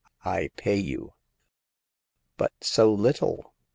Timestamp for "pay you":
0.55-1.13